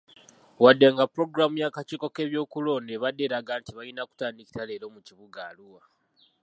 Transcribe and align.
Wadde 0.63 0.87
nga 0.93 1.05
pulogulaamu 1.11 1.57
y'akakiiko 1.63 2.07
k'ebyokulonda 2.15 2.91
ebadde 2.97 3.21
eraga 3.25 3.53
nti 3.59 3.71
balina 3.77 4.01
kutandika 4.09 4.61
leero 4.67 4.85
mu 4.93 4.99
kibuga 5.07 5.39
Arua. 5.49 5.81